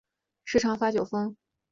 [0.45, 1.37] 时常发酒疯